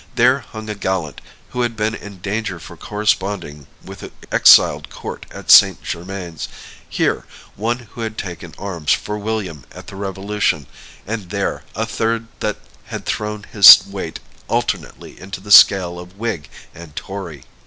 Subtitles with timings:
[0.15, 1.21] There hung a gallant
[1.51, 6.49] who had been in danger for corresponding with the exiled Court at Saint Germain's;
[6.89, 10.65] here, one who had taken arms for William at the Revolution;
[11.05, 16.49] and there, a third that had thrown his weight alternately into the scale of Whig
[16.73, 17.43] and Tory.